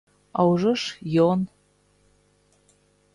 А 0.43 0.45
ўжо 0.51 0.71
ж, 0.83 1.09
ён. 1.25 1.39